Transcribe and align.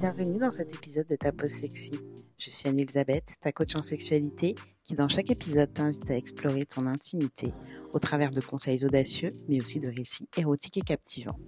bienvenue 0.00 0.38
dans 0.38 0.50
cet 0.50 0.74
épisode 0.74 1.06
de 1.08 1.16
Ta 1.16 1.30
Pause 1.30 1.50
Sexy. 1.50 1.92
Je 2.38 2.48
suis 2.48 2.66
Anne-Elisabeth, 2.66 3.34
ta 3.42 3.52
coach 3.52 3.76
en 3.76 3.82
sexualité, 3.82 4.54
qui 4.82 4.94
dans 4.94 5.10
chaque 5.10 5.30
épisode 5.30 5.74
t'invite 5.74 6.10
à 6.10 6.16
explorer 6.16 6.64
ton 6.64 6.86
intimité 6.86 7.52
au 7.92 7.98
travers 7.98 8.30
de 8.30 8.40
conseils 8.40 8.86
audacieux, 8.86 9.28
mais 9.46 9.60
aussi 9.60 9.78
de 9.78 9.88
récits 9.88 10.26
érotiques 10.38 10.78
et 10.78 10.80
captivants. 10.80 11.38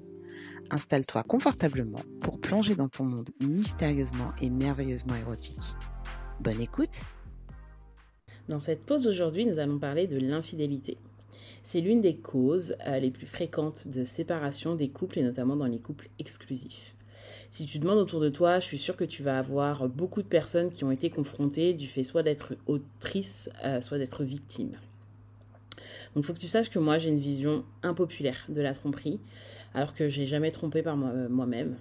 Installe-toi 0.71 1.23
confortablement 1.23 2.03
pour 2.21 2.39
plonger 2.43 2.75
dans 2.75 2.91
ton 2.91 3.05
monde 3.05 3.31
mystérieusement 3.41 4.33
et 4.43 4.51
merveilleusement 4.51 5.17
érotique. 5.17 5.75
Bonne 6.39 6.61
écoute 6.61 7.07
Dans 8.51 8.59
cette 8.59 8.85
pause 8.85 9.07
aujourd'hui, 9.07 9.47
nous 9.47 9.61
allons 9.61 9.79
parler 9.79 10.07
de 10.07 10.19
l'infidélité. 10.19 10.99
C'est 11.63 11.81
l'une 11.81 12.03
des 12.03 12.19
causes 12.19 12.77
euh, 12.87 12.99
les 12.99 13.13
plus 13.13 13.27
fréquentes 13.27 13.89
de 13.89 14.05
séparation 14.05 14.75
des 14.75 14.91
couples 14.91 15.21
et 15.21 15.23
notamment 15.23 15.57
dans 15.57 15.65
les 15.65 15.81
couples 15.81 16.11
exclusifs. 16.19 16.95
Si 17.53 17.67
tu 17.67 17.79
demandes 17.79 17.99
autour 17.99 18.21
de 18.21 18.31
toi, 18.31 18.61
je 18.61 18.65
suis 18.65 18.79
sûre 18.79 18.97
que 18.97 19.05
tu 19.05 19.23
vas 19.23 19.39
avoir 19.39 19.87
beaucoup 19.87 20.23
de 20.23 20.27
personnes 20.27 20.71
qui 20.71 20.85
ont 20.85 20.91
été 20.91 21.11
confrontées 21.11 21.75
du 21.75 21.87
fait 21.87 22.03
soit 22.03 22.23
d'être 22.23 22.55
autrice, 22.67 23.51
euh, 23.63 23.79
soit 23.83 23.99
d'être 23.99 24.25
victime. 24.25 24.71
Donc 26.15 26.23
il 26.23 26.23
faut 26.23 26.33
que 26.33 26.39
tu 26.39 26.49
saches 26.49 26.71
que 26.71 26.79
moi 26.79 26.97
j'ai 26.97 27.11
une 27.11 27.19
vision 27.19 27.63
impopulaire 27.83 28.47
de 28.49 28.63
la 28.63 28.73
tromperie, 28.73 29.21
alors 29.75 29.95
que 29.95 30.09
j'ai 30.09 30.27
jamais 30.27 30.51
trompé 30.51 30.81
par 30.81 30.97
euh, 30.97 31.29
moi-même. 31.29 31.77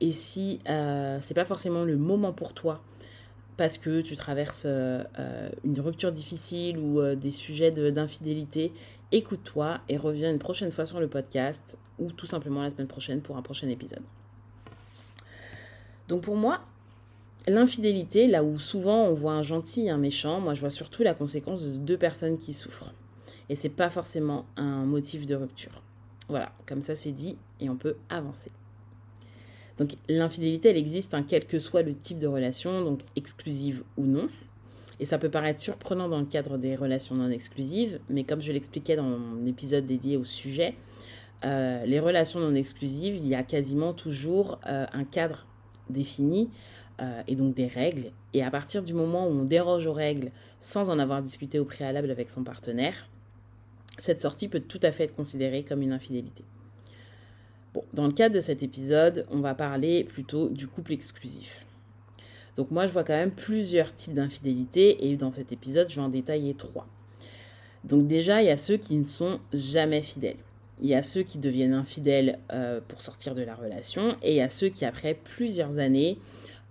Et 0.00 0.12
si 0.12 0.60
euh, 0.68 1.18
c'est 1.20 1.34
pas 1.34 1.44
forcément 1.44 1.82
le 1.82 1.96
moment 1.96 2.32
pour 2.32 2.54
toi, 2.54 2.84
parce 3.56 3.78
que 3.78 4.00
tu 4.00 4.14
traverses 4.14 4.64
une 4.64 5.80
rupture 5.80 6.12
difficile 6.12 6.78
ou 6.78 7.02
des 7.16 7.32
sujets 7.32 7.70
d'infidélité, 7.70 8.72
écoute-toi 9.10 9.80
et 9.88 9.96
reviens 9.96 10.30
une 10.30 10.38
prochaine 10.38 10.70
fois 10.70 10.86
sur 10.86 11.00
le 11.00 11.08
podcast 11.08 11.78
ou 11.98 12.12
tout 12.12 12.26
simplement 12.26 12.62
la 12.62 12.70
semaine 12.70 12.86
prochaine 12.86 13.20
pour 13.20 13.36
un 13.36 13.42
prochain 13.42 13.68
épisode. 13.68 14.02
Donc 16.12 16.20
pour 16.20 16.36
moi, 16.36 16.60
l'infidélité, 17.46 18.26
là 18.26 18.44
où 18.44 18.58
souvent 18.58 19.06
on 19.06 19.14
voit 19.14 19.32
un 19.32 19.40
gentil 19.40 19.86
et 19.86 19.90
un 19.90 19.96
méchant, 19.96 20.40
moi 20.40 20.52
je 20.52 20.60
vois 20.60 20.68
surtout 20.68 21.02
la 21.02 21.14
conséquence 21.14 21.70
de 21.70 21.78
deux 21.78 21.96
personnes 21.96 22.36
qui 22.36 22.52
souffrent. 22.52 22.92
Et 23.48 23.54
c'est 23.54 23.70
pas 23.70 23.88
forcément 23.88 24.44
un 24.58 24.84
motif 24.84 25.24
de 25.24 25.34
rupture. 25.34 25.82
Voilà, 26.28 26.52
comme 26.66 26.82
ça 26.82 26.94
c'est 26.94 27.12
dit 27.12 27.38
et 27.60 27.70
on 27.70 27.76
peut 27.76 27.96
avancer. 28.10 28.50
Donc 29.78 29.92
l'infidélité, 30.06 30.68
elle 30.68 30.76
existe, 30.76 31.14
hein, 31.14 31.24
quel 31.26 31.46
que 31.46 31.58
soit 31.58 31.80
le 31.80 31.94
type 31.94 32.18
de 32.18 32.26
relation, 32.26 32.84
donc 32.84 33.00
exclusive 33.16 33.82
ou 33.96 34.04
non. 34.04 34.28
Et 35.00 35.06
ça 35.06 35.16
peut 35.16 35.30
paraître 35.30 35.60
surprenant 35.60 36.10
dans 36.10 36.20
le 36.20 36.26
cadre 36.26 36.58
des 36.58 36.76
relations 36.76 37.14
non 37.14 37.30
exclusives, 37.30 38.00
mais 38.10 38.24
comme 38.24 38.42
je 38.42 38.52
l'expliquais 38.52 38.96
dans 38.96 39.08
mon 39.08 39.46
épisode 39.46 39.86
dédié 39.86 40.18
au 40.18 40.26
sujet, 40.26 40.74
euh, 41.46 41.86
les 41.86 42.00
relations 42.00 42.38
non 42.38 42.54
exclusives, 42.54 43.16
il 43.16 43.26
y 43.26 43.34
a 43.34 43.42
quasiment 43.42 43.94
toujours 43.94 44.60
euh, 44.66 44.84
un 44.92 45.04
cadre 45.04 45.46
défini 45.90 46.50
euh, 47.00 47.22
et 47.26 47.36
donc 47.36 47.54
des 47.54 47.66
règles. 47.66 48.12
Et 48.34 48.42
à 48.42 48.50
partir 48.50 48.82
du 48.82 48.94
moment 48.94 49.26
où 49.26 49.30
on 49.30 49.44
déroge 49.44 49.86
aux 49.86 49.92
règles 49.92 50.30
sans 50.60 50.90
en 50.90 50.98
avoir 50.98 51.22
discuté 51.22 51.58
au 51.58 51.64
préalable 51.64 52.10
avec 52.10 52.30
son 52.30 52.44
partenaire, 52.44 53.08
cette 53.98 54.20
sortie 54.20 54.48
peut 54.48 54.60
tout 54.60 54.80
à 54.82 54.92
fait 54.92 55.04
être 55.04 55.14
considérée 55.14 55.64
comme 55.64 55.82
une 55.82 55.92
infidélité. 55.92 56.44
Bon, 57.74 57.84
dans 57.94 58.06
le 58.06 58.12
cadre 58.12 58.34
de 58.34 58.40
cet 58.40 58.62
épisode, 58.62 59.26
on 59.30 59.40
va 59.40 59.54
parler 59.54 60.04
plutôt 60.04 60.48
du 60.48 60.66
couple 60.66 60.92
exclusif. 60.92 61.66
Donc 62.56 62.70
moi, 62.70 62.86
je 62.86 62.92
vois 62.92 63.04
quand 63.04 63.16
même 63.16 63.30
plusieurs 63.30 63.94
types 63.94 64.12
d'infidélité 64.12 65.08
et 65.08 65.16
dans 65.16 65.30
cet 65.30 65.52
épisode, 65.52 65.88
je 65.88 65.96
vais 65.96 66.02
en 66.02 66.10
détailler 66.10 66.54
trois. 66.54 66.86
Donc 67.84 68.06
déjà, 68.06 68.42
il 68.42 68.46
y 68.46 68.50
a 68.50 68.56
ceux 68.56 68.76
qui 68.76 68.96
ne 68.96 69.04
sont 69.04 69.40
jamais 69.52 70.02
fidèles. 70.02 70.36
Il 70.82 70.88
y 70.88 70.94
a 70.94 71.02
ceux 71.02 71.22
qui 71.22 71.38
deviennent 71.38 71.74
infidèles 71.74 72.40
euh, 72.52 72.80
pour 72.86 73.02
sortir 73.02 73.36
de 73.36 73.42
la 73.42 73.54
relation 73.54 74.16
et 74.20 74.32
il 74.32 74.36
y 74.36 74.40
a 74.40 74.48
ceux 74.48 74.68
qui, 74.68 74.84
après 74.84 75.14
plusieurs 75.14 75.78
années, 75.78 76.18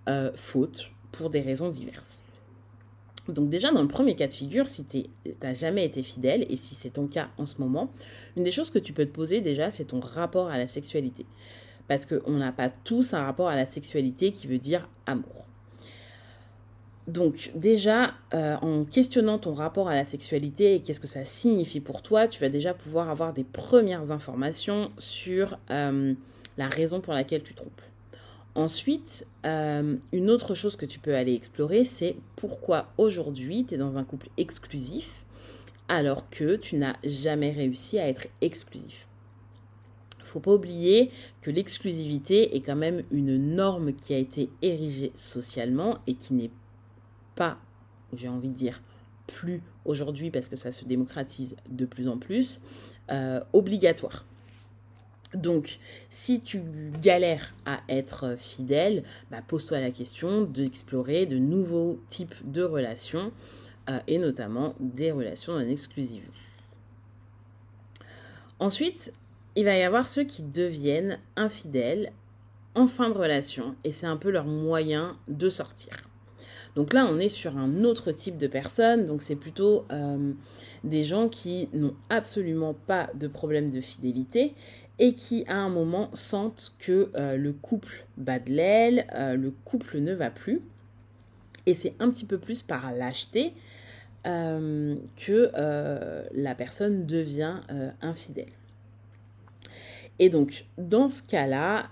euh, 0.09 0.31
fautent 0.35 0.91
pour 1.13 1.29
des 1.29 1.39
raisons 1.39 1.69
diverses. 1.69 2.25
Donc 3.29 3.49
déjà, 3.49 3.71
dans 3.71 3.81
le 3.81 3.87
premier 3.87 4.15
cas 4.15 4.27
de 4.27 4.33
figure, 4.33 4.67
si 4.67 4.83
tu 4.83 5.05
n'as 5.41 5.53
jamais 5.53 5.85
été 5.85 6.03
fidèle, 6.03 6.45
et 6.49 6.57
si 6.57 6.75
c'est 6.75 6.89
ton 6.89 7.07
cas 7.07 7.29
en 7.37 7.45
ce 7.45 7.59
moment, 7.59 7.89
une 8.35 8.43
des 8.43 8.51
choses 8.51 8.69
que 8.69 8.79
tu 8.79 8.91
peux 8.91 9.05
te 9.05 9.11
poser 9.11 9.39
déjà, 9.39 9.71
c'est 9.71 9.85
ton 9.85 10.01
rapport 10.01 10.49
à 10.49 10.57
la 10.57 10.67
sexualité. 10.67 11.25
Parce 11.87 12.05
qu'on 12.05 12.31
n'a 12.31 12.51
pas 12.51 12.69
tous 12.69 13.13
un 13.13 13.23
rapport 13.23 13.47
à 13.47 13.55
la 13.55 13.65
sexualité 13.65 14.31
qui 14.33 14.47
veut 14.47 14.57
dire 14.57 14.89
amour. 15.05 15.45
Donc 17.11 17.51
déjà, 17.55 18.13
euh, 18.33 18.55
en 18.61 18.85
questionnant 18.85 19.37
ton 19.37 19.51
rapport 19.51 19.89
à 19.89 19.95
la 19.95 20.05
sexualité 20.05 20.75
et 20.75 20.79
qu'est-ce 20.79 21.01
que 21.01 21.07
ça 21.07 21.25
signifie 21.25 21.81
pour 21.81 22.01
toi, 22.01 22.25
tu 22.25 22.39
vas 22.39 22.47
déjà 22.47 22.73
pouvoir 22.73 23.09
avoir 23.09 23.33
des 23.33 23.43
premières 23.43 24.11
informations 24.11 24.91
sur 24.97 25.57
euh, 25.71 26.13
la 26.57 26.69
raison 26.69 27.01
pour 27.01 27.13
laquelle 27.13 27.43
tu 27.43 27.53
trompes. 27.53 27.81
Ensuite, 28.55 29.27
euh, 29.45 29.97
une 30.13 30.29
autre 30.29 30.53
chose 30.53 30.77
que 30.77 30.85
tu 30.85 30.99
peux 30.99 31.13
aller 31.13 31.33
explorer, 31.33 31.83
c'est 31.83 32.15
pourquoi 32.37 32.87
aujourd'hui 32.97 33.65
tu 33.65 33.75
es 33.75 33.77
dans 33.77 33.97
un 33.97 34.05
couple 34.05 34.29
exclusif 34.37 35.25
alors 35.89 36.29
que 36.29 36.55
tu 36.55 36.77
n'as 36.77 36.95
jamais 37.03 37.51
réussi 37.51 37.99
à 37.99 38.07
être 38.07 38.27
exclusif. 38.39 39.09
Faut 40.23 40.39
pas 40.39 40.53
oublier 40.53 41.11
que 41.41 41.51
l'exclusivité 41.51 42.55
est 42.55 42.61
quand 42.61 42.77
même 42.77 43.03
une 43.11 43.37
norme 43.53 43.91
qui 43.91 44.13
a 44.13 44.17
été 44.17 44.49
érigée 44.61 45.11
socialement 45.13 45.97
et 46.07 46.15
qui 46.15 46.33
n'est 46.35 46.51
j'ai 48.13 48.27
envie 48.27 48.49
de 48.49 48.53
dire, 48.53 48.81
plus 49.27 49.61
aujourd'hui 49.85 50.31
parce 50.31 50.49
que 50.49 50.55
ça 50.55 50.71
se 50.71 50.85
démocratise 50.85 51.55
de 51.69 51.85
plus 51.85 52.07
en 52.07 52.17
plus, 52.17 52.61
euh, 53.11 53.41
obligatoire. 53.53 54.25
Donc, 55.33 55.79
si 56.09 56.41
tu 56.41 56.61
galères 57.01 57.53
à 57.65 57.79
être 57.87 58.35
fidèle, 58.37 59.03
bah, 59.29 59.41
pose-toi 59.47 59.79
la 59.79 59.91
question 59.91 60.43
d'explorer 60.43 61.25
de 61.25 61.37
nouveaux 61.37 62.01
types 62.09 62.35
de 62.43 62.63
relations 62.63 63.31
euh, 63.89 63.99
et 64.07 64.17
notamment 64.17 64.75
des 64.79 65.11
relations 65.11 65.53
non 65.53 65.67
exclusives. 65.67 66.29
Ensuite, 68.59 69.13
il 69.55 69.65
va 69.65 69.77
y 69.77 69.83
avoir 69.83 70.05
ceux 70.05 70.23
qui 70.23 70.43
deviennent 70.43 71.19
infidèles 71.35 72.11
en 72.75 72.87
fin 72.87 73.09
de 73.09 73.17
relation 73.17 73.75
et 73.83 73.91
c'est 73.91 74.07
un 74.07 74.17
peu 74.17 74.29
leur 74.29 74.45
moyen 74.45 75.17
de 75.27 75.49
sortir. 75.49 76.10
Donc 76.75 76.93
là, 76.93 77.05
on 77.09 77.19
est 77.19 77.29
sur 77.29 77.57
un 77.57 77.83
autre 77.83 78.11
type 78.11 78.37
de 78.37 78.47
personnes. 78.47 79.05
Donc 79.05 79.21
c'est 79.21 79.35
plutôt 79.35 79.85
euh, 79.91 80.31
des 80.83 81.03
gens 81.03 81.27
qui 81.27 81.69
n'ont 81.73 81.95
absolument 82.09 82.73
pas 82.73 83.09
de 83.13 83.27
problème 83.27 83.69
de 83.69 83.81
fidélité 83.81 84.53
et 84.99 85.13
qui 85.13 85.43
à 85.47 85.57
un 85.57 85.69
moment 85.69 86.09
sentent 86.13 86.73
que 86.79 87.11
euh, 87.15 87.35
le 87.35 87.53
couple 87.53 88.05
bat 88.17 88.39
de 88.39 88.51
l'aile, 88.51 89.07
euh, 89.15 89.35
le 89.35 89.51
couple 89.65 89.99
ne 89.99 90.13
va 90.13 90.29
plus. 90.29 90.61
Et 91.65 91.73
c'est 91.73 91.93
un 92.01 92.09
petit 92.09 92.25
peu 92.25 92.37
plus 92.37 92.63
par 92.63 92.91
lâcheté 92.91 93.53
que 94.23 95.49
la 96.31 96.53
personne 96.53 97.07
devient 97.07 97.55
infidèle. 98.01 98.51
Et 100.19 100.29
donc, 100.29 100.65
dans 100.77 101.09
ce 101.09 101.23
cas-là, 101.23 101.89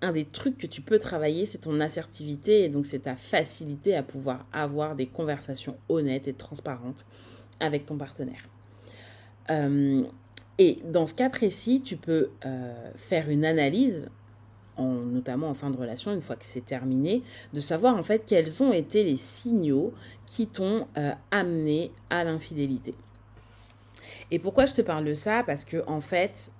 un 0.00 0.12
des 0.12 0.24
trucs 0.24 0.56
que 0.56 0.66
tu 0.66 0.80
peux 0.80 0.98
travailler, 0.98 1.44
c'est 1.44 1.58
ton 1.58 1.80
assertivité 1.80 2.64
et 2.64 2.68
donc 2.68 2.86
c'est 2.86 3.00
ta 3.00 3.16
facilité 3.16 3.96
à 3.96 4.02
pouvoir 4.02 4.46
avoir 4.52 4.94
des 4.94 5.06
conversations 5.06 5.76
honnêtes 5.88 6.28
et 6.28 6.32
transparentes 6.32 7.04
avec 7.60 7.86
ton 7.86 7.96
partenaire. 7.96 8.48
Euh, 9.50 10.04
et 10.58 10.78
dans 10.84 11.06
ce 11.06 11.14
cas 11.14 11.30
précis, 11.30 11.82
tu 11.82 11.96
peux 11.96 12.30
euh, 12.44 12.90
faire 12.96 13.28
une 13.30 13.44
analyse, 13.44 14.08
en, 14.76 14.92
notamment 14.92 15.48
en 15.48 15.54
fin 15.54 15.70
de 15.70 15.76
relation, 15.76 16.12
une 16.12 16.20
fois 16.20 16.36
que 16.36 16.44
c'est 16.44 16.64
terminé, 16.64 17.22
de 17.52 17.60
savoir 17.60 17.96
en 17.96 18.02
fait 18.02 18.24
quels 18.26 18.62
ont 18.62 18.72
été 18.72 19.02
les 19.02 19.16
signaux 19.16 19.92
qui 20.26 20.46
t'ont 20.46 20.86
euh, 20.96 21.12
amené 21.30 21.90
à 22.10 22.24
l'infidélité. 22.24 22.94
Et 24.30 24.38
pourquoi 24.38 24.66
je 24.66 24.74
te 24.74 24.82
parle 24.82 25.04
de 25.04 25.14
ça? 25.14 25.42
Parce 25.44 25.64
que 25.64 25.82
en 25.86 26.00
fait, 26.00 26.52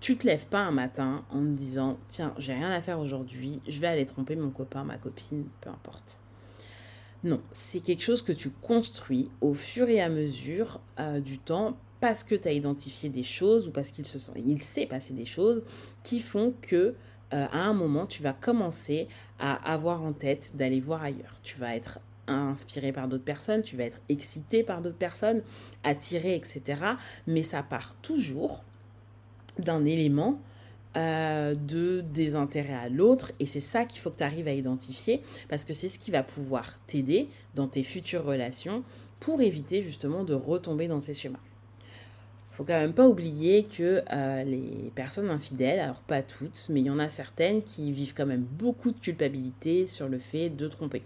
tu 0.00 0.16
te 0.16 0.26
lèves 0.26 0.46
pas 0.46 0.60
un 0.60 0.72
matin 0.72 1.24
en 1.30 1.40
te 1.40 1.50
disant 1.50 1.98
tiens, 2.08 2.34
j'ai 2.38 2.54
rien 2.54 2.70
à 2.70 2.80
faire 2.80 2.98
aujourd'hui, 2.98 3.60
je 3.66 3.80
vais 3.80 3.86
aller 3.86 4.04
tromper 4.04 4.36
mon 4.36 4.50
copain, 4.50 4.84
ma 4.84 4.98
copine, 4.98 5.46
peu 5.60 5.70
importe. 5.70 6.20
Non, 7.24 7.40
c'est 7.50 7.80
quelque 7.80 8.02
chose 8.02 8.22
que 8.22 8.32
tu 8.32 8.50
construis 8.50 9.30
au 9.40 9.54
fur 9.54 9.88
et 9.88 10.00
à 10.00 10.08
mesure 10.08 10.80
euh, 11.00 11.20
du 11.20 11.38
temps 11.38 11.76
parce 12.00 12.22
que 12.22 12.34
tu 12.34 12.46
as 12.46 12.52
identifié 12.52 13.08
des 13.08 13.24
choses 13.24 13.68
ou 13.68 13.70
parce 13.70 13.90
qu'il 13.90 14.06
se 14.06 14.18
sont, 14.18 14.32
il 14.36 14.62
s'est 14.62 14.86
passé 14.86 15.14
des 15.14 15.24
choses 15.24 15.64
qui 16.02 16.20
font 16.20 16.54
que 16.60 16.94
euh, 17.34 17.46
à 17.50 17.58
un 17.58 17.72
moment 17.72 18.06
tu 18.06 18.22
vas 18.22 18.32
commencer 18.32 19.08
à 19.38 19.54
avoir 19.72 20.02
en 20.02 20.12
tête 20.12 20.56
d'aller 20.56 20.80
voir 20.80 21.02
ailleurs. 21.02 21.36
Tu 21.42 21.56
vas 21.56 21.74
être 21.74 21.98
inspiré 22.28 22.92
par 22.92 23.08
d'autres 23.08 23.24
personnes, 23.24 23.62
tu 23.62 23.76
vas 23.76 23.84
être 23.84 24.00
excité 24.08 24.62
par 24.62 24.82
d'autres 24.82 24.96
personnes, 24.96 25.42
attiré, 25.84 26.34
etc. 26.34 26.62
Mais 27.26 27.42
ça 27.42 27.62
part 27.62 27.96
toujours 28.02 28.62
d'un 29.58 29.84
élément 29.84 30.40
euh, 30.96 31.54
de 31.54 32.00
désintérêt 32.00 32.72
à 32.72 32.88
l'autre 32.88 33.32
et 33.38 33.44
c'est 33.44 33.60
ça 33.60 33.84
qu'il 33.84 34.00
faut 34.00 34.10
que 34.10 34.16
tu 34.16 34.24
arrives 34.24 34.48
à 34.48 34.52
identifier 34.52 35.20
parce 35.48 35.66
que 35.66 35.74
c'est 35.74 35.88
ce 35.88 35.98
qui 35.98 36.10
va 36.10 36.22
pouvoir 36.22 36.78
t'aider 36.86 37.28
dans 37.54 37.68
tes 37.68 37.82
futures 37.82 38.24
relations 38.24 38.82
pour 39.20 39.42
éviter 39.42 39.82
justement 39.82 40.24
de 40.24 40.32
retomber 40.32 40.88
dans 40.88 41.02
ces 41.02 41.12
schémas. 41.12 41.40
faut 42.50 42.64
quand 42.64 42.78
même 42.78 42.94
pas 42.94 43.06
oublier 43.06 43.64
que 43.64 44.02
euh, 44.10 44.44
les 44.44 44.90
personnes 44.94 45.28
infidèles, 45.28 45.80
alors 45.80 46.00
pas 46.00 46.22
toutes, 46.22 46.66
mais 46.70 46.80
il 46.80 46.86
y 46.86 46.90
en 46.90 46.98
a 46.98 47.10
certaines 47.10 47.62
qui 47.62 47.92
vivent 47.92 48.14
quand 48.14 48.24
même 48.24 48.44
beaucoup 48.44 48.90
de 48.90 48.98
culpabilité 48.98 49.86
sur 49.86 50.08
le 50.08 50.18
fait 50.18 50.48
de 50.48 50.66
tromper. 50.66 51.02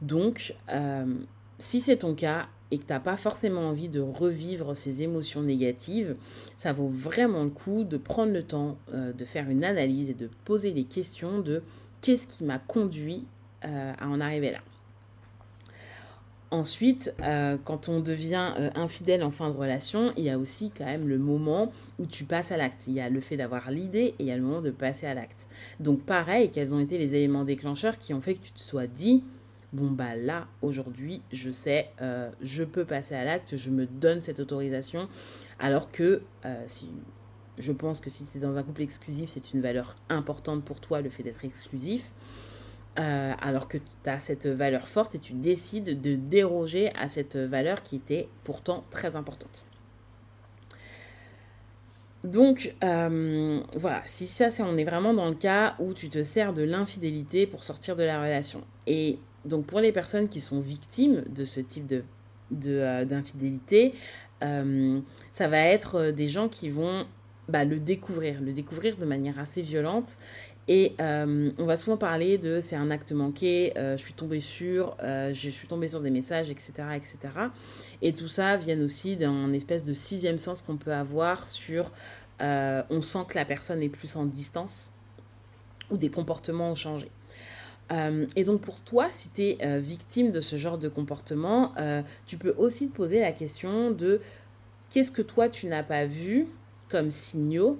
Donc, 0.00 0.54
euh, 0.70 1.04
si 1.58 1.80
c'est 1.80 1.98
ton 1.98 2.14
cas 2.14 2.48
et 2.72 2.78
que 2.78 2.84
tu 2.84 2.92
n'as 2.92 2.98
pas 2.98 3.16
forcément 3.16 3.68
envie 3.68 3.88
de 3.88 4.00
revivre 4.00 4.76
ces 4.76 5.04
émotions 5.04 5.42
négatives, 5.42 6.16
ça 6.56 6.72
vaut 6.72 6.88
vraiment 6.88 7.44
le 7.44 7.50
coup 7.50 7.84
de 7.84 7.96
prendre 7.96 8.32
le 8.32 8.42
temps 8.42 8.76
euh, 8.92 9.12
de 9.12 9.24
faire 9.24 9.48
une 9.48 9.62
analyse 9.62 10.10
et 10.10 10.14
de 10.14 10.28
poser 10.44 10.72
des 10.72 10.84
questions 10.84 11.40
de 11.40 11.62
qu'est-ce 12.00 12.26
qui 12.26 12.42
m'a 12.42 12.58
conduit 12.58 13.24
à 13.64 14.08
en 14.08 14.20
arriver 14.20 14.50
là. 14.50 14.58
Ensuite, 16.52 17.14
euh, 17.22 17.56
quand 17.64 17.88
on 17.88 18.00
devient 18.00 18.52
euh, 18.58 18.68
infidèle 18.74 19.24
en 19.24 19.30
fin 19.30 19.48
de 19.48 19.56
relation, 19.56 20.12
il 20.18 20.24
y 20.24 20.28
a 20.28 20.38
aussi 20.38 20.70
quand 20.70 20.84
même 20.84 21.08
le 21.08 21.16
moment 21.16 21.72
où 21.98 22.04
tu 22.04 22.24
passes 22.24 22.52
à 22.52 22.58
l'acte. 22.58 22.88
Il 22.88 22.92
y 22.92 23.00
a 23.00 23.08
le 23.08 23.20
fait 23.20 23.38
d'avoir 23.38 23.70
l'idée 23.70 24.08
et 24.08 24.14
il 24.18 24.26
y 24.26 24.30
a 24.30 24.36
le 24.36 24.42
moment 24.42 24.60
de 24.60 24.70
passer 24.70 25.06
à 25.06 25.14
l'acte. 25.14 25.48
Donc 25.80 26.02
pareil, 26.02 26.50
quels 26.50 26.74
ont 26.74 26.78
été 26.78 26.98
les 26.98 27.14
éléments 27.14 27.44
déclencheurs 27.44 27.96
qui 27.96 28.12
ont 28.12 28.20
fait 28.20 28.34
que 28.34 28.42
tu 28.42 28.52
te 28.52 28.60
sois 28.60 28.86
dit, 28.86 29.24
bon 29.72 29.90
bah 29.90 30.16
là, 30.16 30.46
aujourd'hui, 30.60 31.22
je 31.32 31.50
sais, 31.50 31.90
euh, 32.00 32.30
je 32.40 32.64
peux 32.64 32.84
passer 32.84 33.14
à 33.14 33.24
l'acte, 33.24 33.56
je 33.56 33.70
me 33.70 33.86
donne 33.86 34.20
cette 34.22 34.40
autorisation, 34.40 35.08
alors 35.58 35.90
que 35.90 36.22
si... 36.66 36.90
Je 37.58 37.70
pense 37.70 38.00
que 38.00 38.08
si 38.08 38.24
tu 38.24 38.38
es 38.38 38.40
dans 38.40 38.56
un 38.56 38.62
couple 38.62 38.80
exclusif, 38.80 39.28
c'est 39.28 39.52
une 39.52 39.60
valeur 39.60 39.94
importante 40.08 40.64
pour 40.64 40.80
toi, 40.80 41.02
le 41.02 41.10
fait 41.10 41.22
d'être 41.22 41.44
exclusif. 41.44 42.14
Euh, 42.98 43.32
alors 43.40 43.68
que 43.68 43.78
tu 43.78 44.10
as 44.10 44.20
cette 44.20 44.46
valeur 44.46 44.86
forte 44.86 45.14
et 45.14 45.18
tu 45.18 45.32
décides 45.32 46.02
de 46.02 46.14
déroger 46.14 46.94
à 46.94 47.08
cette 47.08 47.36
valeur 47.36 47.82
qui 47.82 47.96
était 47.96 48.28
pourtant 48.44 48.84
très 48.90 49.16
importante. 49.16 49.64
Donc 52.22 52.74
euh, 52.84 53.60
voilà, 53.74 54.02
si 54.04 54.26
ça 54.26 54.50
c'est 54.50 54.62
on 54.62 54.76
est 54.76 54.84
vraiment 54.84 55.14
dans 55.14 55.28
le 55.28 55.34
cas 55.34 55.74
où 55.78 55.94
tu 55.94 56.10
te 56.10 56.22
sers 56.22 56.52
de 56.52 56.62
l'infidélité 56.62 57.46
pour 57.46 57.64
sortir 57.64 57.96
de 57.96 58.02
la 58.02 58.20
relation. 58.20 58.62
Et 58.86 59.18
donc 59.44 59.66
pour 59.66 59.80
les 59.80 59.92
personnes 59.92 60.28
qui 60.28 60.40
sont 60.40 60.60
victimes 60.60 61.22
de 61.28 61.44
ce 61.44 61.60
type 61.60 61.86
de 61.86 62.02
euh, 62.66 63.04
d'infidélité, 63.04 63.94
ça 64.40 65.46
va 65.46 65.58
être 65.58 66.10
des 66.10 66.28
gens 66.28 66.48
qui 66.48 66.68
vont 66.68 67.06
bah, 67.48 67.64
le 67.64 67.78
découvrir, 67.78 68.40
le 68.40 68.52
découvrir 68.52 68.96
de 68.96 69.04
manière 69.04 69.38
assez 69.38 69.62
violente 69.62 70.18
et 70.68 70.94
euh, 71.00 71.50
on 71.58 71.64
va 71.64 71.76
souvent 71.76 71.96
parler 71.96 72.38
de 72.38 72.60
c'est 72.60 72.76
un 72.76 72.90
acte 72.90 73.12
manqué, 73.12 73.72
euh, 73.76 73.96
je 73.96 74.02
suis 74.02 74.14
tombée 74.14 74.40
sur, 74.40 74.96
euh, 75.02 75.32
je 75.34 75.50
suis 75.50 75.66
tombée 75.66 75.88
sur 75.88 76.00
des 76.00 76.10
messages, 76.10 76.50
etc., 76.50 76.72
etc. 76.94 77.18
Et 78.00 78.12
tout 78.12 78.28
ça 78.28 78.56
vient 78.56 78.80
aussi 78.80 79.16
d'un 79.16 79.52
espèce 79.52 79.84
de 79.84 79.92
sixième 79.92 80.38
sens 80.38 80.62
qu'on 80.62 80.76
peut 80.76 80.92
avoir 80.94 81.46
sur 81.48 81.90
on 82.40 83.02
sent 83.02 83.20
que 83.28 83.36
la 83.36 83.44
personne 83.44 83.82
est 83.82 83.88
plus 83.88 84.16
en 84.16 84.24
distance 84.24 84.92
ou 85.90 85.96
des 85.96 86.10
comportements 86.10 86.72
ont 86.72 86.74
changé. 86.74 87.08
Et 88.36 88.44
donc 88.44 88.62
pour 88.62 88.80
toi, 88.80 89.08
si 89.10 89.30
tu 89.30 89.42
es 89.42 89.80
victime 89.80 90.30
de 90.30 90.40
ce 90.40 90.56
genre 90.56 90.78
de 90.78 90.88
comportement, 90.88 91.74
tu 92.26 92.38
peux 92.38 92.54
aussi 92.56 92.88
te 92.88 92.96
poser 92.96 93.20
la 93.20 93.32
question 93.32 93.90
de 93.90 94.20
qu'est-ce 94.90 95.12
que 95.12 95.22
toi 95.22 95.48
tu 95.48 95.66
n'as 95.66 95.82
pas 95.82 96.06
vu 96.06 96.46
comme 96.88 97.10
signaux 97.10 97.78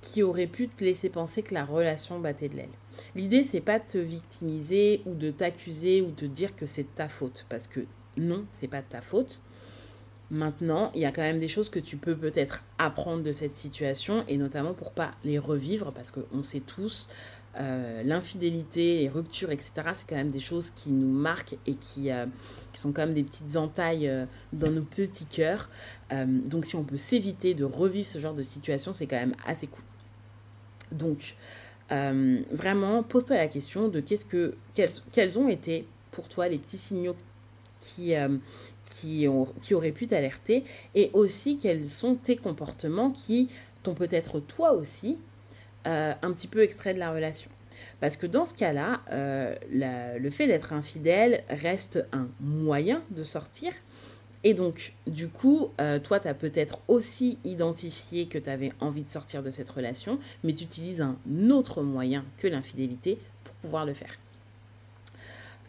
qui 0.00 0.22
aurait 0.22 0.46
pu 0.46 0.68
te 0.68 0.84
laisser 0.84 1.08
penser 1.08 1.42
que 1.42 1.54
la 1.54 1.64
relation 1.64 2.20
battait 2.20 2.48
de 2.48 2.56
l'aile. 2.56 2.68
L'idée, 3.14 3.42
c'est 3.42 3.60
pas 3.60 3.78
de 3.78 3.84
te 3.84 3.98
victimiser 3.98 5.02
ou 5.06 5.14
de 5.14 5.30
t'accuser 5.30 6.02
ou 6.02 6.10
de 6.10 6.26
dire 6.26 6.54
que 6.56 6.66
c'est 6.66 6.94
ta 6.94 7.08
faute, 7.08 7.46
parce 7.48 7.68
que 7.68 7.80
non, 8.16 8.44
c'est 8.48 8.68
pas 8.68 8.80
de 8.80 8.88
ta 8.88 9.00
faute. 9.00 9.42
Maintenant, 10.30 10.90
il 10.94 11.00
y 11.00 11.04
a 11.04 11.12
quand 11.12 11.22
même 11.22 11.38
des 11.38 11.48
choses 11.48 11.68
que 11.68 11.78
tu 11.78 11.96
peux 11.96 12.16
peut-être 12.16 12.62
apprendre 12.78 13.22
de 13.22 13.32
cette 13.32 13.54
situation, 13.54 14.24
et 14.28 14.36
notamment 14.36 14.74
pour 14.74 14.90
pas 14.90 15.12
les 15.24 15.38
revivre, 15.38 15.92
parce 15.92 16.10
qu'on 16.10 16.42
sait 16.42 16.60
tous, 16.60 17.08
euh, 17.60 18.02
l'infidélité, 18.04 19.00
les 19.00 19.08
ruptures, 19.08 19.50
etc., 19.50 19.72
c'est 19.92 20.08
quand 20.08 20.16
même 20.16 20.30
des 20.30 20.38
choses 20.40 20.70
qui 20.70 20.90
nous 20.90 21.10
marquent 21.10 21.56
et 21.66 21.74
qui, 21.74 22.10
euh, 22.10 22.26
sont 22.72 22.92
quand 22.92 23.02
même 23.02 23.14
des 23.14 23.24
petites 23.24 23.56
entailles 23.56 24.06
euh, 24.08 24.26
dans 24.52 24.70
nos 24.70 24.82
petits 24.82 25.26
cœurs. 25.26 25.68
donc 26.12 26.64
si 26.64 26.76
on 26.76 26.84
peut 26.84 26.96
s'éviter 26.96 27.54
de 27.54 27.64
revivre 27.64 28.06
ce 28.06 28.20
genre 28.20 28.34
de 28.34 28.42
situation, 28.42 28.92
c'est 28.92 29.08
quand 29.08 29.16
même 29.18 29.34
assez 29.44 29.66
cool. 29.66 29.82
Donc, 30.92 31.34
vraiment, 31.90 33.02
pose-toi 33.02 33.36
la 33.36 33.48
question 33.48 33.88
de 33.88 34.00
qu'est-ce 34.00 34.24
que, 34.24 34.54
quels, 34.74 35.38
ont 35.38 35.48
été 35.48 35.86
pour 36.12 36.28
toi 36.28 36.48
les 36.48 36.58
petits 36.58 36.76
signaux 36.76 37.16
qui, 37.80 38.14
qui, 38.84 39.26
qui 39.62 39.74
auraient 39.74 39.92
pu 39.92 40.06
t'alerter 40.06 40.64
et 40.94 41.10
aussi 41.14 41.58
quels 41.58 41.88
sont 41.88 42.14
tes 42.14 42.36
comportements 42.36 43.10
qui 43.10 43.48
t'ont 43.82 43.94
peut-être 43.94 44.38
toi 44.40 44.72
aussi 44.72 45.18
euh, 45.86 46.12
un 46.20 46.32
petit 46.32 46.48
peu 46.48 46.62
extrait 46.62 46.94
de 46.94 46.98
la 46.98 47.12
relation. 47.12 47.50
Parce 48.00 48.16
que 48.16 48.26
dans 48.26 48.46
ce 48.46 48.54
cas-là, 48.54 49.00
le 49.70 50.30
fait 50.30 50.46
d'être 50.48 50.72
infidèle 50.72 51.44
reste 51.48 52.04
un 52.12 52.28
moyen 52.40 53.02
de 53.10 53.22
sortir, 53.22 53.72
et 54.44 54.54
donc, 54.54 54.94
du 55.06 55.28
coup, 55.28 55.70
euh, 55.80 55.98
toi, 55.98 56.20
tu 56.20 56.28
as 56.28 56.34
peut-être 56.34 56.80
aussi 56.86 57.38
identifié 57.44 58.26
que 58.26 58.38
tu 58.38 58.48
avais 58.48 58.70
envie 58.80 59.02
de 59.02 59.10
sortir 59.10 59.42
de 59.42 59.50
cette 59.50 59.68
relation, 59.68 60.18
mais 60.44 60.52
tu 60.52 60.64
utilises 60.64 61.00
un 61.00 61.16
autre 61.50 61.82
moyen 61.82 62.24
que 62.38 62.46
l'infidélité 62.46 63.18
pour 63.42 63.54
pouvoir 63.56 63.84
le 63.84 63.94
faire. 63.94 64.16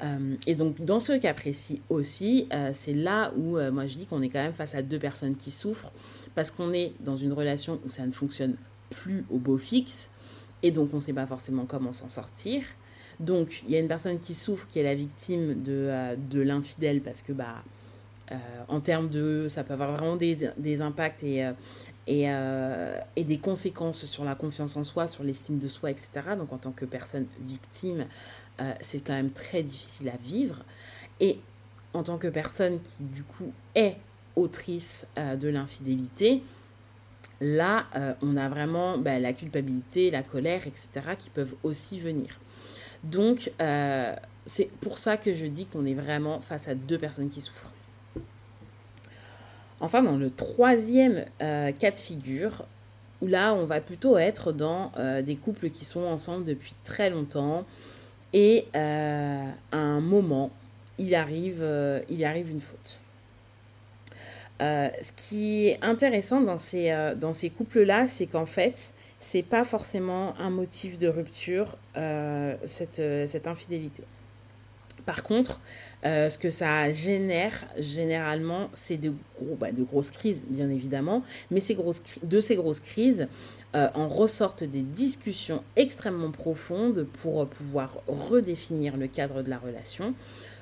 Euh, 0.04 0.36
et 0.46 0.56
donc, 0.56 0.80
dans 0.86 1.00
ce 1.00 1.14
cas 1.14 1.34
précis 1.34 1.82
aussi, 1.90 2.48
euh, 2.54 2.70
c'est 2.74 2.94
là 2.94 3.34
où 3.36 3.60
moi 3.72 3.86
je 3.88 3.98
dis 3.98 4.06
qu'on 4.06 4.22
est 4.22 4.30
quand 4.30 4.42
même 4.42 4.54
face 4.54 4.76
à 4.76 4.82
deux 4.82 5.00
personnes 5.00 5.36
qui 5.36 5.52
souffrent, 5.52 5.92
parce 6.36 6.52
qu'on 6.52 6.72
est 6.72 6.94
dans 7.00 7.18
une 7.18 7.34
relation 7.34 7.80
où 7.86 7.90
ça 7.90 8.06
ne 8.06 8.12
fonctionne 8.12 8.56
plus 8.90 9.26
au 9.30 9.38
beau 9.38 9.58
fixe, 9.58 10.10
et 10.64 10.72
donc 10.72 10.90
on 10.94 10.98
ne 10.98 11.02
sait 11.02 11.14
pas 11.14 11.28
forcément 11.28 11.66
comment 11.66 11.94
s'en 11.94 12.10
sortir. 12.10 12.64
Donc, 13.20 13.64
il 13.66 13.72
y 13.72 13.76
a 13.76 13.80
une 13.80 13.90
personne 13.90 14.18
qui 14.18 14.34
souffre, 14.34 14.66
qui 14.68 14.80
est 14.80 14.84
la 14.84 14.96
victime 14.96 15.62
de, 15.62 16.16
de 16.30 16.42
l'infidèle, 16.42 17.02
parce 17.02 17.22
que 17.22 17.34
bah, 17.34 17.64
euh, 18.32 18.36
en 18.68 18.80
termes 18.80 19.08
de, 19.08 19.48
ça 19.50 19.64
peut 19.64 19.74
avoir 19.74 19.92
vraiment 19.94 20.16
des, 20.16 20.52
des 20.58 20.82
impacts 20.82 21.24
et, 21.24 21.46
euh, 21.46 21.54
et, 22.06 22.26
euh, 22.30 23.00
et, 23.16 23.24
des 23.24 23.40
conséquences 23.40 24.06
sur 24.06 24.24
la 24.24 24.36
confiance 24.36 24.78
en 24.78 24.84
soi, 24.84 25.08
sur 25.08 25.24
l'estime 25.24 25.58
de 25.58 25.68
soi, 25.68 25.90
etc. 25.90 26.12
Donc 26.38 26.54
en 26.54 26.58
tant 26.58 26.72
que 26.72 26.86
personne 26.86 27.26
victime, 27.42 28.06
c'est 28.82 29.00
quand 29.00 29.14
même 29.14 29.32
très 29.32 29.64
difficile 29.64 30.10
à 30.10 30.18
vivre. 30.18 30.58
Et 31.22 31.40
en 31.94 32.04
tant 32.04 32.18
que 32.18 32.28
personne 32.28 32.82
qui 32.82 33.04
du 33.04 33.24
coup 33.24 33.54
est 33.74 33.96
autrice 34.36 35.08
de 35.16 35.48
l'infidélité, 35.48 36.44
là, 37.42 37.86
on 38.22 38.38
a 38.38 38.50
vraiment 38.50 38.98
bah, 38.98 39.20
la 39.20 39.34
culpabilité, 39.34 40.12
la 40.12 40.24
colère, 40.24 40.68
etc., 40.68 40.90
qui 41.18 41.30
peuvent 41.30 41.56
aussi 41.64 42.00
venir. 42.00 42.40
Donc, 43.04 43.52
c'est 44.46 44.70
pour 44.82 44.98
ça 44.98 45.18
que 45.18 45.34
je 45.34 45.46
dis 45.46 45.66
qu'on 45.66 45.86
est 45.86 45.94
vraiment 45.94 46.42
face 46.42 46.68
à 46.68 46.76
deux 46.76 46.98
personnes 46.98 47.30
qui 47.30 47.42
souffrent. 47.42 47.72
Enfin, 49.82 50.04
dans 50.04 50.18
le 50.18 50.30
troisième 50.30 51.26
euh, 51.42 51.72
cas 51.72 51.92
de 51.92 51.98
figure, 51.98 52.66
où 53.22 53.28
là, 53.28 53.54
on 53.54 53.66
va 53.66 53.80
plutôt 53.80 54.18
être 54.18 54.52
dans 54.52 54.92
euh, 54.98 55.22
des 55.22 55.36
couples 55.36 55.70
qui 55.70 55.86
sont 55.86 56.04
ensemble 56.04 56.46
depuis 56.46 56.74
très 56.84 57.10
longtemps 57.10 57.66
et 58.34 58.66
euh, 58.76 59.46
à 59.72 59.78
un 59.78 60.02
moment, 60.02 60.52
il 60.98 61.16
arrive 61.16 61.62
une 61.62 62.60
faute. 62.60 63.00
Ce 64.60 65.12
qui 65.16 65.68
est 65.68 65.80
intéressant 65.82 66.42
dans 66.42 66.58
ces, 66.58 66.94
dans 67.18 67.34
ces 67.34 67.50
couples-là, 67.50 68.08
c'est 68.08 68.26
qu'en 68.26 68.46
fait, 68.46 68.94
c'est 69.20 69.44
pas 69.44 69.64
forcément 69.64 70.36
un 70.38 70.50
motif 70.50 70.98
de 70.98 71.08
rupture, 71.08 71.78
cette, 72.66 73.02
cette 73.28 73.48
infidélité. 73.48 74.04
Par 75.06 75.24
contre, 75.24 75.60
euh, 76.06 76.30
ce 76.30 76.38
que 76.38 76.50
ça 76.50 76.92
génère 76.92 77.66
généralement, 77.78 78.70
c'est 78.74 78.98
de, 78.98 79.12
bah, 79.60 79.70
grosses 79.72 80.12
crises, 80.12 80.44
bien 80.48 80.70
évidemment, 80.70 81.24
mais 81.52 81.62
de 82.24 82.40
ces 82.40 82.56
grosses 82.56 82.80
crises 82.80 83.28
euh, 83.76 83.90
en 83.96 84.08
ressortent 84.08 84.64
des 84.64 84.82
discussions 84.82 85.64
extrêmement 85.76 86.32
profondes 86.32 87.08
pour 87.22 87.48
pouvoir 87.48 87.98
redéfinir 88.08 88.98
le 88.98 89.08
cadre 89.08 89.42
de 89.42 89.50
la 89.50 89.58
relation 89.58 90.14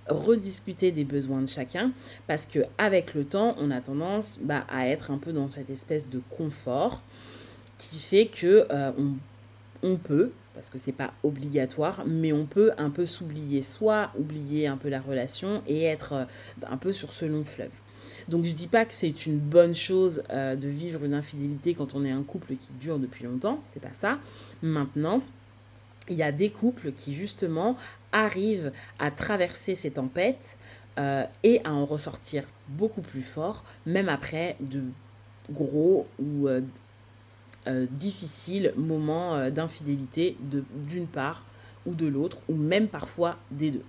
rediscuter 0.10 0.92
des 0.92 1.04
besoins 1.04 1.42
de 1.42 1.48
chacun 1.48 1.92
parce 2.28 2.46
que 2.46 2.60
avec 2.78 3.14
le 3.14 3.26
temps 3.26 3.56
on 3.60 3.72
a 3.72 3.82
tendance 3.82 4.40
bah, 4.42 4.66
à 4.70 4.88
être 4.88 5.12
un 5.12 5.18
peu 5.18 5.34
dans 5.34 5.48
cette 5.48 5.70
espèce 5.70 6.10
de 6.10 6.22
confort 6.30 7.02
qui 7.78 7.98
fait 7.98 8.26
que 8.26 8.68
euh, 8.72 8.92
on 9.84 9.96
peut 9.98 10.32
parce 10.58 10.72
que 10.72 10.80
c'est 10.80 10.92
pas 10.92 11.14
obligatoire, 11.22 12.04
mais 12.08 12.34
on 12.34 12.48
peut 12.48 12.72
un 12.80 12.90
peu 12.90 13.06
s'oublier, 13.06 13.62
soit 13.62 14.10
oublier 14.18 14.66
un 14.66 14.76
peu 14.76 14.90
la 14.90 15.00
relation 15.00 15.62
et 15.68 15.84
être 15.84 16.14
euh, 16.14 16.26
un 16.68 16.78
peu 16.78 16.92
sur 16.92 17.14
ce 17.14 17.26
long 17.26 17.44
fleuve. 17.44 17.70
Donc 18.28 18.44
je 18.44 18.54
dis 18.54 18.66
pas 18.66 18.84
que 18.86 18.94
c'est 18.96 19.28
une 19.28 19.38
bonne 19.38 19.76
chose 19.76 20.24
euh, 20.32 20.56
de 20.56 20.68
vivre 20.68 21.04
une 21.06 21.14
infidélité 21.14 21.76
quand 21.76 21.94
on 21.94 22.04
est 22.04 22.12
un 22.12 22.24
couple 22.24 22.56
qui 22.56 22.72
dure 22.82 22.98
depuis 22.98 23.26
longtemps, 23.26 23.62
c'est 23.66 23.80
pas 23.80 23.94
ça. 23.94 24.18
Maintenant, 24.64 25.22
il 26.10 26.16
y 26.16 26.24
a 26.24 26.32
des 26.32 26.50
couples 26.50 26.92
qui 26.92 27.14
justement 27.14 27.76
arrivent 28.12 28.72
à 29.00 29.12
traverser 29.12 29.76
ces 29.76 29.92
tempêtes 29.92 30.58
euh, 30.98 31.26
et 31.44 31.62
à 31.64 31.74
en 31.74 31.86
ressortir 31.86 32.44
beaucoup 32.70 33.02
plus 33.02 33.22
fort, 33.22 33.64
même 33.86 34.10
après 34.10 34.56
de 34.60 34.84
gros 35.52 36.08
ou 36.20 36.48
difficile 37.92 38.74
moment 38.78 39.50
d'infidélité 39.50 40.38
d'une 40.40 41.08
part 41.08 41.44
ou 41.86 41.96
de 41.96 42.08
l'autre, 42.08 42.38
ou 42.48 42.56
même 42.56 42.88
parfois 42.88 43.38
des 43.52 43.72
deux. 43.72 43.84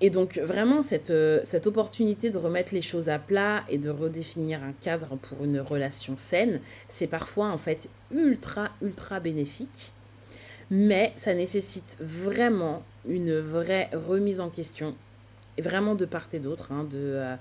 Et 0.00 0.10
donc 0.10 0.38
vraiment 0.38 0.82
cette, 0.82 1.10
euh, 1.10 1.40
cette 1.42 1.66
opportunité 1.66 2.30
de 2.30 2.38
remettre 2.38 2.72
les 2.72 2.82
choses 2.82 3.08
à 3.08 3.18
plat 3.18 3.64
et 3.68 3.78
de 3.78 3.90
redéfinir 3.90 4.62
un 4.62 4.72
cadre 4.72 5.16
pour 5.16 5.44
une 5.44 5.60
relation 5.60 6.16
saine, 6.16 6.60
c'est 6.86 7.08
parfois 7.08 7.48
en 7.48 7.58
fait 7.58 7.90
ultra 8.12 8.68
ultra 8.80 9.18
bénéfique. 9.18 9.92
Mais 10.70 11.12
ça 11.16 11.34
nécessite 11.34 11.96
vraiment 11.98 12.82
une 13.08 13.38
vraie 13.38 13.88
remise 13.92 14.40
en 14.40 14.50
question, 14.50 14.94
vraiment 15.58 15.94
de 15.94 16.04
part 16.04 16.26
et 16.34 16.38
d'autre, 16.40 16.72
hein, 16.72 16.86
euh, 16.94 17.36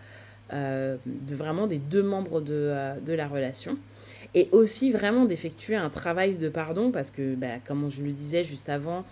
euh, 0.54 0.96
de 1.06 1.36
vraiment 1.36 1.68
des 1.68 1.78
deux 1.78 2.04
membres 2.04 2.40
de, 2.40 2.74
de 3.06 3.14
la 3.14 3.28
relation. 3.28 3.78
Et 4.34 4.48
aussi 4.54 4.92
vraiment 4.92 5.26
d'effectuer 5.26 5.76
un 5.76 5.90
travail 5.90 6.38
de 6.38 6.48
pardon, 6.48 6.90
parce 6.90 7.12
que 7.12 7.36
bah, 7.36 7.60
comme 7.68 7.92
je 7.92 8.02
le 8.02 8.14
disais 8.14 8.46
juste 8.46 8.70
avant, 8.70 9.04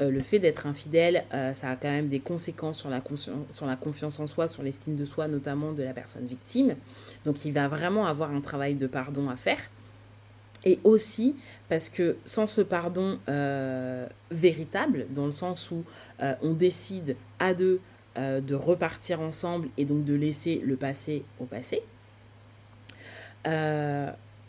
euh, 0.00 0.10
le 0.10 0.22
fait 0.22 0.38
d'être 0.38 0.66
infidèle, 0.66 1.24
euh, 1.34 1.52
ça 1.52 1.70
a 1.70 1.76
quand 1.76 1.90
même 1.90 2.08
des 2.08 2.20
conséquences 2.20 2.78
sur 2.78 2.88
la, 2.88 3.02
sur 3.50 3.66
la 3.66 3.76
confiance 3.76 4.18
en 4.20 4.26
soi, 4.26 4.48
sur 4.48 4.62
l'estime 4.62 4.96
de 4.96 5.04
soi, 5.04 5.28
notamment 5.28 5.72
de 5.72 5.82
la 5.82 5.92
personne 5.92 6.24
victime. 6.24 6.76
Donc 7.24 7.44
il 7.44 7.52
va 7.52 7.68
vraiment 7.68 8.06
avoir 8.06 8.30
un 8.30 8.40
travail 8.40 8.74
de 8.74 8.86
pardon 8.86 9.28
à 9.28 9.36
faire. 9.36 9.60
Et 10.64 10.78
aussi 10.84 11.36
parce 11.68 11.88
que 11.88 12.16
sans 12.24 12.46
ce 12.46 12.60
pardon 12.60 13.18
euh, 13.28 14.06
véritable, 14.30 15.06
dans 15.10 15.26
le 15.26 15.32
sens 15.32 15.70
où 15.72 15.84
on 16.40 16.52
décide 16.52 17.16
à 17.40 17.52
deux 17.52 17.80
de 18.16 18.54
repartir 18.54 19.20
ensemble 19.20 19.68
et 19.76 19.84
donc 19.84 20.04
de 20.04 20.14
laisser 20.14 20.62
le 20.64 20.76
passé 20.76 21.24
au 21.40 21.46
passé, 21.46 21.82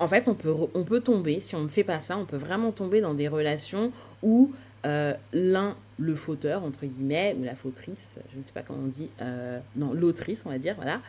en 0.04 0.08
fait, 0.08 0.28
on 0.28 0.36
peut, 0.36 0.54
on 0.74 0.84
peut 0.84 1.00
tomber, 1.00 1.40
si 1.40 1.56
on 1.56 1.62
ne 1.62 1.68
fait 1.68 1.84
pas 1.84 2.00
ça, 2.00 2.18
on 2.18 2.26
peut 2.26 2.38
vraiment 2.38 2.72
tomber 2.72 3.00
dans 3.00 3.14
des 3.14 3.28
relations 3.28 3.92
où 4.22 4.52
euh, 4.86 5.14
l'un, 5.32 5.78
le 5.98 6.16
fauteur, 6.16 6.64
entre 6.64 6.86
guillemets, 6.86 7.36
ou 7.40 7.44
la 7.44 7.56
fautrice, 7.56 8.20
je 8.34 8.38
ne 8.38 8.44
sais 8.44 8.52
pas 8.52 8.64
comment 8.64 8.84
on 8.84 8.88
dit, 8.88 9.10
euh, 9.22 9.60
non, 9.78 9.94
l'autrice, 9.94 10.46
on 10.46 10.50
va 10.50 10.58
dire, 10.58 10.76
voilà, 10.76 11.02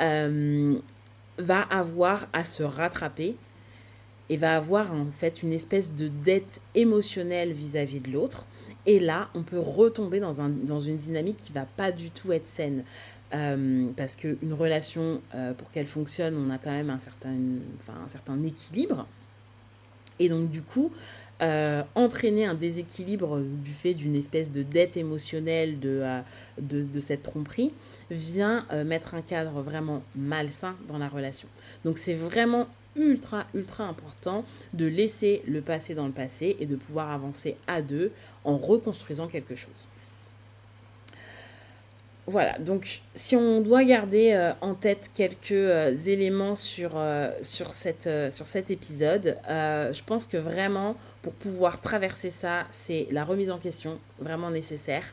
euh, 0.00 0.78
va 1.38 1.62
avoir 1.62 2.26
à 2.34 2.44
se 2.44 2.62
rattraper 2.62 3.36
et 4.28 4.36
va 4.36 4.56
avoir 4.56 4.92
en 4.92 5.06
fait 5.06 5.42
une 5.42 5.52
espèce 5.52 5.94
de 5.94 6.08
dette 6.08 6.60
émotionnelle 6.74 7.52
vis-à-vis 7.52 8.00
de 8.00 8.10
l'autre. 8.10 8.46
Et 8.84 9.00
là, 9.00 9.30
on 9.34 9.42
peut 9.42 9.58
retomber 9.58 10.20
dans, 10.20 10.42
un, 10.42 10.50
dans 10.50 10.80
une 10.80 10.96
dynamique 10.96 11.38
qui 11.38 11.52
va 11.52 11.64
pas 11.64 11.92
du 11.92 12.10
tout 12.10 12.32
être 12.32 12.46
saine. 12.46 12.84
parce 13.96 14.14
qu'une 14.16 14.52
relation, 14.52 15.20
pour 15.58 15.70
qu'elle 15.70 15.86
fonctionne, 15.86 16.36
on 16.36 16.50
a 16.50 16.58
quand 16.58 16.70
même 16.70 16.90
un 16.90 16.98
certain, 16.98 17.34
enfin, 17.80 17.98
un 18.04 18.08
certain 18.08 18.42
équilibre. 18.44 19.06
Et 20.18 20.28
donc, 20.28 20.50
du 20.50 20.62
coup, 20.62 20.92
euh, 21.42 21.82
entraîner 21.94 22.46
un 22.46 22.54
déséquilibre 22.54 23.40
du 23.40 23.70
fait 23.70 23.92
d'une 23.92 24.16
espèce 24.16 24.50
de 24.50 24.62
dette 24.62 24.96
émotionnelle 24.96 25.78
de, 25.78 26.02
euh, 26.02 26.98
cette 26.98 27.22
tromperie 27.24 27.74
vient 28.10 28.64
euh, 28.72 28.84
mettre 28.84 29.14
un 29.14 29.20
cadre 29.20 29.60
vraiment 29.60 30.02
malsain 30.14 30.76
dans 30.88 30.96
la 30.96 31.08
relation. 31.08 31.48
Donc 31.84 31.98
c'est 31.98 32.14
vraiment 32.14 32.68
ultra 32.96 33.46
ultra 33.52 33.84
important 33.84 34.46
de 34.72 34.86
laisser 34.86 35.42
le 35.46 35.60
passé 35.60 35.94
dans 35.94 36.06
le 36.06 36.12
passé 36.12 36.56
et 36.58 36.64
de 36.64 36.76
pouvoir 36.76 37.10
avancer 37.10 37.56
à 37.66 37.82
deux 37.82 38.12
en 38.44 38.56
reconstruisant 38.56 39.28
quelque 39.28 39.54
chose. 39.54 39.88
Voilà, 42.28 42.58
donc 42.58 43.02
si 43.14 43.36
on 43.36 43.60
doit 43.60 43.84
garder 43.84 44.32
euh, 44.32 44.52
en 44.60 44.74
tête 44.74 45.12
quelques 45.14 45.52
euh, 45.52 45.94
éléments 45.94 46.56
sur, 46.56 46.94
euh, 46.96 47.30
sur, 47.40 47.72
cette, 47.72 48.10
sur 48.30 48.46
cet 48.48 48.72
épisode, 48.72 49.38
je 49.48 50.02
pense 50.02 50.26
que 50.26 50.36
vraiment, 50.36 50.96
pour 51.22 51.34
pouvoir 51.34 51.80
traverser 51.80 52.30
ça, 52.30 52.66
c'est 52.72 53.06
la 53.12 53.24
remise 53.24 53.52
en 53.52 53.58
question 53.58 54.00
vraiment 54.18 54.50
nécessaire. 54.50 55.04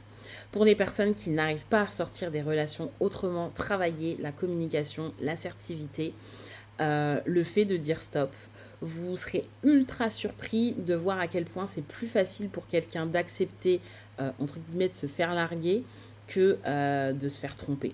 Pour 0.52 0.66
les 0.66 0.74
personnes 0.74 1.14
qui 1.14 1.30
n'arrivent 1.30 1.68
pas 1.68 1.82
à 1.82 1.88
sortir 1.88 2.32
des 2.32 2.42
relations 2.42 2.90
autrement, 3.00 3.52
travailler 3.54 4.18
la 4.20 4.32
communication, 4.32 5.14
l'assertivité, 5.22 6.14
le 6.80 7.44
fait 7.44 7.66
de 7.66 7.78
dire 7.78 8.02
stop. 8.02 8.32
Vous 8.82 9.16
serez 9.18 9.46
ultra 9.64 10.10
surpris 10.10 10.74
de 10.74 10.96
voir 10.96 11.20
à 11.20 11.28
quel 11.28 11.46
point 11.46 11.68
c'est 11.68 11.86
plus 11.86 12.08
facile 12.08 12.50
pour 12.50 12.68
quelqu'un 12.68 13.06
d'accepter, 13.06 13.82
entre 14.40 14.60
guillemets, 14.60 14.90
de 14.90 14.96
se 14.96 15.08
faire 15.08 15.34
larguer 15.34 15.84
que 16.28 16.58
euh, 16.66 17.14
de 17.14 17.30
se 17.30 17.40
faire 17.40 17.56
tromper. 17.56 17.94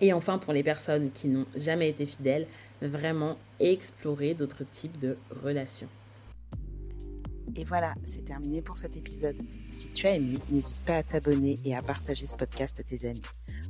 Et 0.00 0.12
enfin, 0.12 0.38
pour 0.38 0.52
les 0.52 0.62
personnes 0.62 1.10
qui 1.10 1.28
n'ont 1.28 1.46
jamais 1.56 1.88
été 1.88 2.06
fidèles, 2.06 2.46
vraiment 2.80 3.36
explorer 3.58 4.34
d'autres 4.34 4.64
types 4.64 4.98
de 4.98 5.16
relations. 5.42 5.88
Et 7.56 7.64
voilà, 7.64 7.94
c'est 8.04 8.24
terminé 8.24 8.62
pour 8.62 8.76
cet 8.78 8.96
épisode. 8.96 9.36
Si 9.70 9.90
tu 9.90 10.06
as 10.06 10.14
aimé, 10.14 10.38
n'hésite 10.50 10.78
pas 10.86 10.96
à 10.96 11.02
t'abonner 11.02 11.58
et 11.64 11.74
à 11.74 11.82
partager 11.82 12.26
ce 12.26 12.36
podcast 12.36 12.78
à 12.78 12.84
tes 12.84 13.08
amis. 13.08 13.22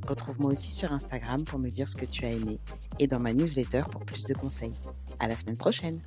Retrouve-moi 0.07 0.51
aussi 0.51 0.71
sur 0.71 0.93
Instagram 0.93 1.43
pour 1.43 1.59
me 1.59 1.69
dire 1.69 1.87
ce 1.87 1.95
que 1.95 2.05
tu 2.05 2.25
as 2.25 2.31
aimé 2.31 2.59
et 2.99 3.07
dans 3.07 3.19
ma 3.19 3.33
newsletter 3.33 3.83
pour 3.91 4.05
plus 4.05 4.25
de 4.25 4.33
conseils. 4.33 4.73
À 5.19 5.27
la 5.27 5.35
semaine 5.35 5.57
prochaine! 5.57 5.99